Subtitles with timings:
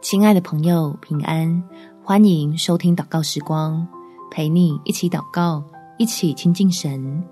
[0.00, 1.62] 亲爱的朋友，平安！
[2.02, 3.86] 欢迎收听祷告时光，
[4.30, 5.62] 陪你一起祷告，
[5.98, 7.22] 一起亲近神。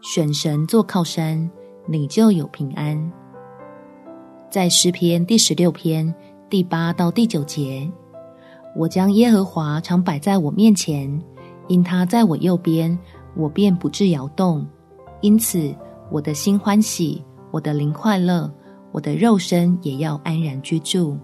[0.00, 1.48] 选神作靠山，
[1.86, 3.12] 你就有平安。
[4.50, 6.12] 在诗篇第十六篇
[6.48, 7.86] 第八到第九节，
[8.74, 11.22] 我将耶和华常摆在我面前，
[11.68, 12.98] 因他在我右边，
[13.36, 14.66] 我便不致摇动。
[15.20, 15.70] 因此，
[16.10, 18.50] 我的心欢喜，我的灵快乐。
[18.92, 21.18] 我的肉身也要安然居住。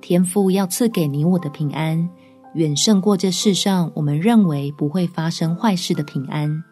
[0.00, 2.08] 天父要赐给你我的平安，
[2.54, 6.62] 远胜过这世上我们认为不会发生坏事的平安。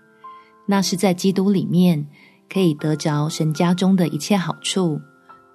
[0.66, 2.06] 那是在基督里面
[2.52, 5.00] 可以得着神家中的一切好处，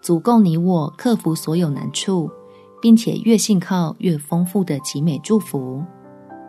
[0.01, 2.29] 足够你我克服所有难处，
[2.81, 5.84] 并且越信靠越丰富的极美祝福。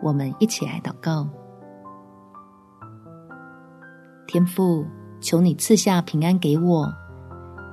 [0.03, 1.27] 我们一起来祷告，
[4.27, 4.85] 天父。
[5.21, 6.91] 求你赐下平安给我，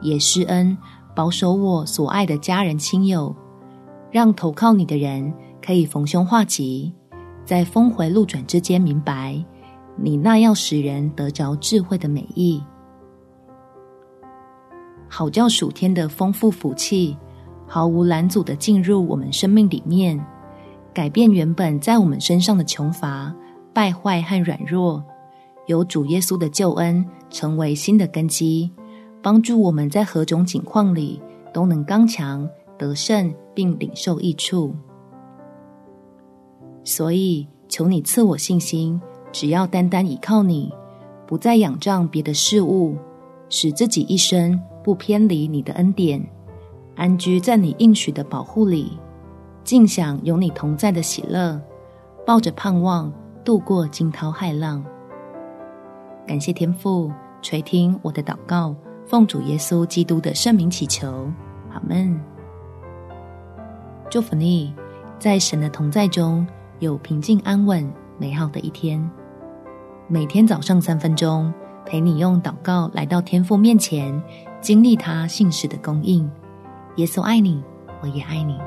[0.02, 0.76] 也施恩
[1.16, 3.34] 保守我所爱的家人亲友，
[4.10, 5.32] 让投靠你的人
[5.64, 6.92] 可以逢凶化吉，
[7.44, 9.42] 在峰回路转之间明白
[9.96, 12.62] 你那要使人得着智慧的美意，
[15.08, 17.16] 好叫属天的丰富福气
[17.66, 20.24] 毫无拦阻的进入我们生命里面，
[20.94, 23.34] 改变原本在我们身上的穷乏、
[23.72, 25.02] 败坏和软弱。
[25.68, 28.70] 有主耶稣的救恩成为新的根基，
[29.22, 31.20] 帮助我们在何种境况里
[31.52, 34.74] 都能刚强得胜，并领受益处。
[36.84, 38.98] 所以，求你赐我信心，
[39.30, 40.72] 只要单单倚靠你，
[41.26, 42.96] 不再仰仗别的事物，
[43.50, 46.26] 使自己一生不偏离你的恩典，
[46.96, 48.98] 安居在你应许的保护里，
[49.64, 51.60] 尽享有你同在的喜乐，
[52.24, 53.12] 抱着盼望
[53.44, 54.82] 度过惊涛骇浪。
[56.28, 58.76] 感谢天父垂听我的祷告，
[59.06, 61.26] 奉主耶稣基督的圣名祈求，
[61.72, 62.20] 阿门。
[64.10, 64.74] 祝福你，
[65.18, 66.46] 在神的同在中
[66.80, 69.10] 有平静安稳、美好的一天。
[70.06, 71.50] 每天早上三分钟，
[71.86, 74.22] 陪你用祷告来到天父面前，
[74.60, 76.30] 经历他信实的供应。
[76.96, 77.62] 耶稣爱你，
[78.02, 78.58] 我也爱你。